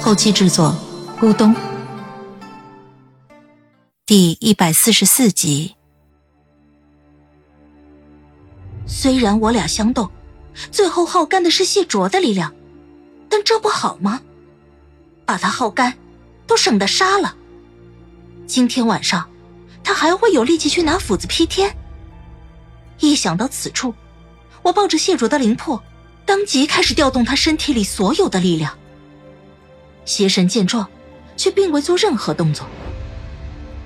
[0.00, 0.74] 后期制作：
[1.20, 1.54] 咕咚。
[4.06, 5.74] 第一百四十四集。
[8.86, 10.10] 虽然我俩相斗，
[10.70, 12.54] 最后耗干的是谢卓的力量，
[13.28, 14.20] 但这不好吗？
[15.26, 15.92] 把他耗干，
[16.46, 17.34] 都省得杀了。
[18.46, 19.28] 今天晚上，
[19.82, 21.76] 他还会有力气去拿斧子劈天。
[23.00, 23.92] 一想到此处，
[24.62, 25.82] 我抱着谢卓的灵魄，
[26.24, 28.78] 当即开始调动他身体里所有的力量。
[30.08, 30.88] 邪神见状，
[31.36, 32.66] 却并未做任何动作。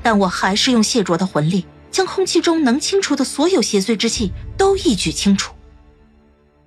[0.00, 5.52] 但我还是用谢卓的魂力，将空气中能清除的所有邪祟之气都一举清除。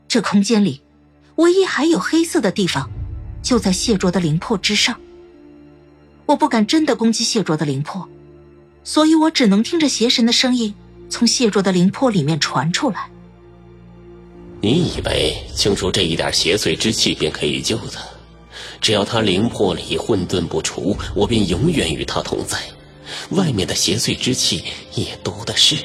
[0.09, 0.81] 这空间里，
[1.37, 2.89] 唯一还有黑色的地方，
[3.41, 4.99] 就在谢卓的灵魄之上。
[6.25, 8.05] 我不敢真的攻击谢卓的灵魄，
[8.83, 10.75] 所以我只能听着邪神的声音
[11.09, 13.09] 从谢卓的灵魄里面传出来。
[14.59, 18.01] 你以为清除这一点邪祟之气便可以救他？
[18.79, 22.57] 只要他灵魄里混沌不除，我便永远与他同在。
[23.31, 25.77] 外面的邪祟之气也多的是。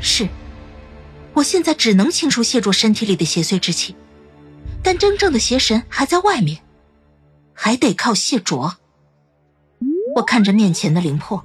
[0.00, 0.28] 是，
[1.34, 3.94] 我现在只能清除谢卓身体里的邪祟之气，
[4.82, 6.58] 但真正的邪神还在外面，
[7.54, 8.76] 还得靠谢卓。
[10.16, 11.42] 我看着面前的灵魄，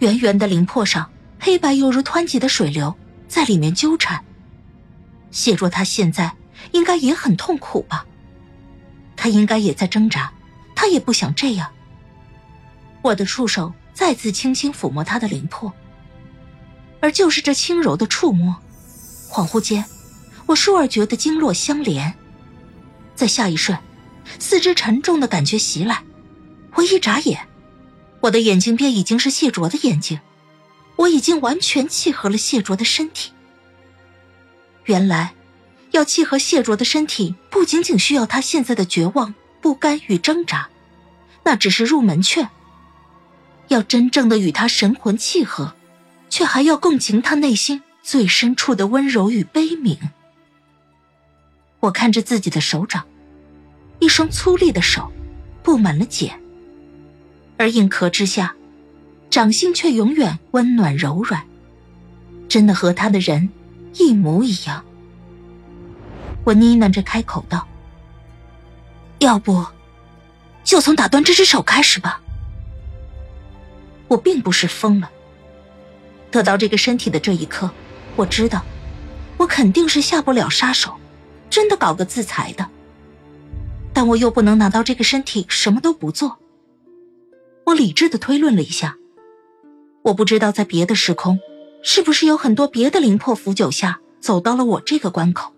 [0.00, 2.94] 圆圆的灵魄上黑白犹如湍急的水流，
[3.28, 4.22] 在里面纠缠。
[5.30, 6.34] 谢卓他现在
[6.72, 8.04] 应该也很痛苦吧？
[9.22, 10.32] 他应该也在挣扎，
[10.74, 11.70] 他也不想这样。
[13.02, 15.72] 我的触手再次轻轻抚摸他的灵魄，
[16.98, 18.56] 而就是这轻柔的触摸，
[19.30, 19.84] 恍惚间，
[20.46, 22.12] 我倏尔觉得经络相连。
[23.14, 23.78] 在下一瞬，
[24.40, 26.02] 四肢沉重的感觉袭来，
[26.74, 27.46] 我一眨眼，
[28.22, 30.18] 我的眼睛便已经是谢卓的眼睛，
[30.96, 33.30] 我已经完全契合了谢卓的身体。
[34.86, 35.32] 原来，
[35.92, 40.68] 要契合谢卓的身体，不仅仅需要他现在的绝望、不甘与挣扎，
[41.44, 42.48] 那只是入门券。
[43.68, 45.74] 要真正的与他神魂契合，
[46.28, 49.96] 却还要共情他内心最深处的温柔与悲悯。
[51.80, 53.04] 我看着自己的手掌，
[53.98, 55.10] 一双粗粝的手，
[55.62, 56.40] 布满了茧，
[57.56, 58.54] 而硬壳之下，
[59.30, 61.42] 掌心却永远温暖柔软，
[62.48, 63.50] 真的和他的人
[63.94, 64.84] 一模一样。
[66.44, 67.66] 我呢喃着开口道
[69.20, 69.64] ：“要不，
[70.64, 72.20] 就从打断这只手开始吧。”
[74.08, 75.10] 我并不是疯了。
[76.30, 77.70] 得到这个身体的这一刻，
[78.16, 78.64] 我知道，
[79.36, 80.94] 我肯定是下不了杀手，
[81.48, 82.68] 真的搞个自裁的。
[83.92, 86.38] 但我又不能拿到这个身体什么都不做。
[87.66, 88.96] 我理智的推论了一下，
[90.02, 91.38] 我不知道在别的时空，
[91.82, 95.54] 是不是有很多别的灵魄腐朽下走到了我这个关口。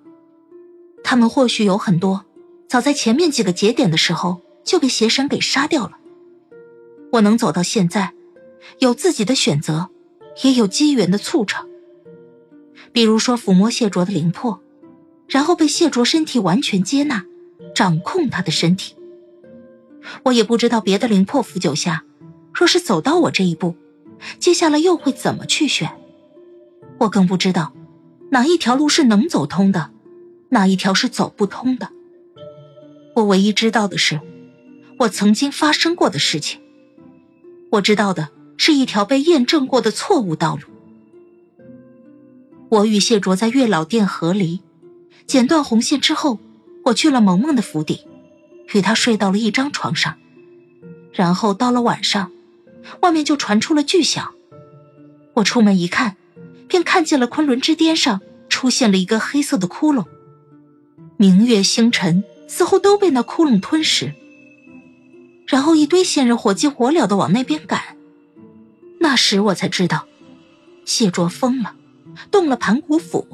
[1.05, 2.25] 他们或许有很多，
[2.67, 5.93] 早在前面几个节点的时候就被邪神给杀掉了。
[7.13, 8.13] 我能走到现在。
[8.79, 9.91] 有自己的选择，
[10.43, 11.69] 也有机缘的促成。
[12.93, 14.59] 比如说抚摸谢卓的灵魄，
[15.29, 17.23] 然后被谢卓身体完全接纳，
[17.75, 18.97] 掌控他的身体。
[20.23, 22.05] 我也不知道别的灵魄腐朽下，
[22.55, 23.77] 若是走到我这一步，
[24.39, 25.91] 接下来又会怎么去选。
[27.01, 27.75] 我更不知道
[28.31, 29.91] 哪一条路是能走通的，
[30.55, 31.91] 哪一条是走不通的。
[33.15, 34.21] 我唯一知道的是，
[35.01, 36.61] 我曾经发生过的事情。
[37.73, 38.31] 我知道的。
[38.57, 40.63] 是一条被验证过的错误道路。
[42.69, 44.61] 我与谢卓在月老殿和离，
[45.27, 46.39] 剪断红线之后，
[46.85, 48.07] 我去了萌萌的府邸，
[48.73, 50.15] 与他睡到了一张床上。
[51.13, 52.31] 然后到了晚上，
[53.03, 54.33] 外面就传出了巨响。
[55.35, 56.17] 我出门一看，
[56.69, 60.07] 便看见了昆仑之巅上出现了一个黑色的窟窿，
[61.25, 64.13] 明月星辰似乎都被那窟窿吞噬。
[65.47, 67.97] 然后一堆仙人火急火燎的往那边赶。
[69.01, 70.07] 那时我才知道，
[70.85, 71.77] 谢卓疯了，
[72.31, 73.27] 动了盘古斧。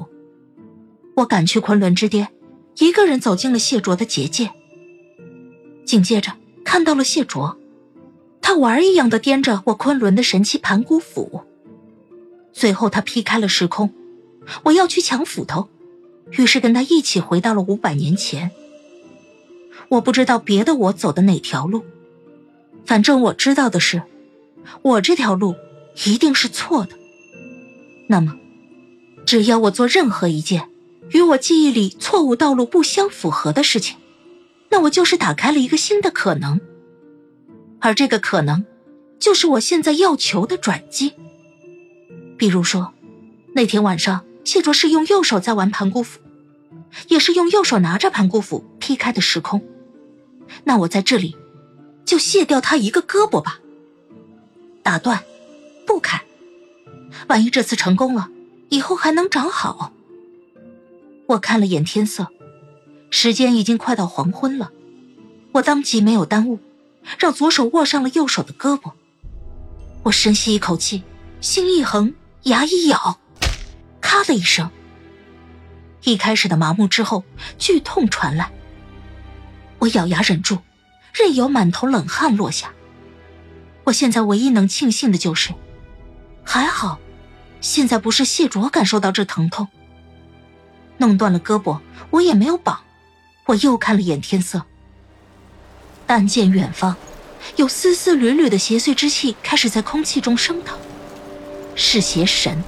[1.15, 2.29] 我赶去昆仑之巅，
[2.77, 4.51] 一个人走进了谢卓的结界。
[5.83, 6.31] 紧接着
[6.63, 7.57] 看到了谢卓，
[8.41, 11.41] 他玩一样的掂着我昆仑的神器盘古斧。
[12.53, 13.93] 最后他劈开了时空，
[14.63, 15.67] 我要去抢斧头，
[16.37, 18.51] 于是跟他一起回到了五百年前。
[19.89, 21.83] 我不知道别的我走的哪条路，
[22.85, 24.01] 反正我知道的是，
[24.81, 25.55] 我这条路
[26.05, 26.95] 一定是错的。
[28.07, 28.33] 那么，
[29.25, 30.69] 只要我做任何一件
[31.09, 33.97] 与我记忆里错误道路不相符合的事情，
[34.69, 36.61] 那我就是打开了一个新的可能，
[37.79, 38.65] 而这个可能，
[39.19, 41.11] 就是我现在要求的转机。
[42.37, 42.93] 比如说，
[43.53, 46.20] 那天晚上谢卓是用右手在玩盘古斧，
[47.07, 49.61] 也是用右手拿着盘古斧劈开的时空。
[50.63, 51.37] 那我在这里，
[52.05, 53.59] 就卸掉他一个胳膊吧。
[54.83, 55.23] 打断，
[55.85, 56.21] 不砍。
[57.27, 58.29] 万一这次成功了，
[58.69, 59.93] 以后还能长好。
[61.27, 62.27] 我看了眼天色，
[63.09, 64.71] 时间已经快到黄昏了。
[65.53, 66.59] 我当即没有耽误，
[67.17, 68.91] 让左手握上了右手的胳膊。
[70.03, 71.03] 我深吸一口气，
[71.39, 72.13] 心一横，
[72.43, 73.19] 牙一咬，
[74.01, 74.69] 咔的一声。
[76.03, 77.23] 一开始的麻木之后，
[77.57, 78.51] 剧痛传来。
[79.79, 80.59] 我咬牙忍住，
[81.13, 82.71] 任由满头冷汗落下。
[83.83, 85.53] 我现在唯一能庆幸的就是，
[86.43, 86.99] 还好，
[87.61, 89.67] 现在不是谢卓感受到这疼痛。
[90.97, 91.79] 弄断了胳膊，
[92.11, 92.81] 我也没有绑。
[93.47, 94.63] 我又看了眼天色，
[96.05, 96.95] 但见远方
[97.55, 100.77] 有丝丝缕缕的邪祟之气开始在空气中升腾，
[101.75, 102.63] 是邪神。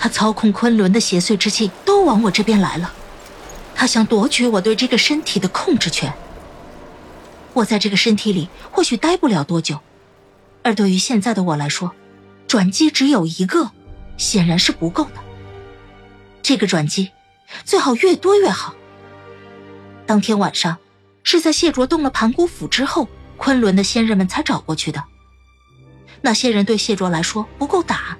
[0.00, 2.94] 他操控昆仑的邪祟之气都往我这边来了。
[3.74, 6.12] 他想夺取我对这个身体的控制权。
[7.52, 9.78] 我在这个身体里或许待不了多久，
[10.62, 11.92] 而对于现在的我来说，
[12.48, 13.72] 转机只有一个，
[14.16, 15.20] 显然是不够的。
[16.42, 17.10] 这个转机
[17.64, 18.74] 最好越多越好。
[20.06, 20.78] 当天晚上
[21.22, 23.06] 是在谢卓动了盘古斧之后，
[23.36, 25.04] 昆仑的仙人们才找过去的。
[26.22, 28.16] 那些人对谢卓来说不够打，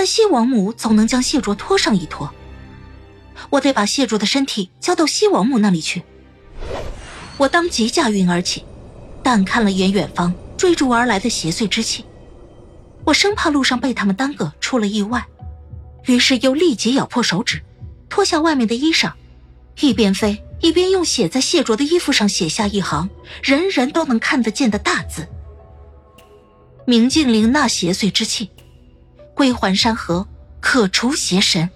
[0.00, 2.32] 但西王母总能将谢卓拖上一拖。
[3.50, 6.02] 我得把谢卓的身体交到西王母那里去。
[7.36, 8.64] 我当即驾云而起，
[9.22, 12.06] 但看了眼远方追逐而来的邪祟之气，
[13.04, 15.22] 我生怕路上被他们耽搁出了意外，
[16.06, 17.60] 于是又立即咬破手指，
[18.08, 19.12] 脱下外面的衣裳，
[19.80, 23.10] 一边飞一边用血在谢卓的衣服上写下一行
[23.42, 25.28] 人人都能看得见的大字
[26.88, 28.50] ：“明镜灵纳邪祟之气，
[29.40, 30.28] 归还山河，
[30.60, 31.70] 可除邪神。”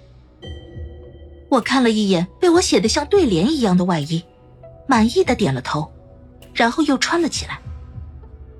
[1.48, 4.22] 我看了一眼被我写的像对联一样的外衣，
[4.86, 5.90] 满意的点了头，
[6.52, 7.58] 然后又穿了起来。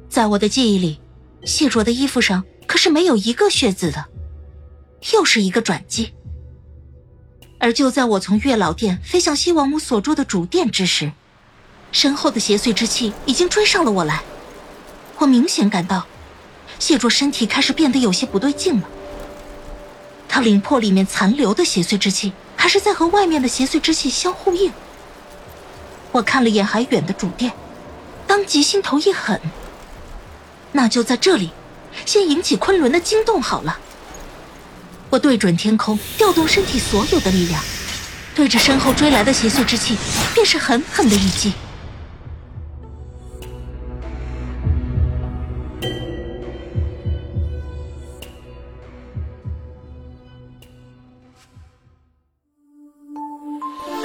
[0.09, 0.99] 在我的记忆里，
[1.45, 4.07] 谢卓的衣服上可是没有一个血字的，
[5.13, 6.15] 又是一个转机。
[7.61, 11.13] 而就在我从月老殿飞向西王母所住的主殿之时，
[11.93, 14.23] 身后的邪祟之气已经追上了我来。
[15.19, 16.07] 我明显感到，
[16.79, 18.89] 谢卓身体开始变得有些不对劲了。
[20.29, 22.33] 他灵魄里面残留的邪祟之气。
[22.65, 24.73] 还是在和外面的邪祟之气相呼应。
[26.13, 27.53] 我看了眼还远的主殿，
[28.27, 29.39] 当即心头一狠。
[30.73, 31.51] 那就在这里，
[32.07, 33.79] 先引起昆仑的惊动好了。
[35.11, 37.63] 我对准天空，调动身体所有的力量，
[38.35, 39.99] 对着身后追来的邪祟之气，
[40.33, 41.53] 便是狠狠的一击。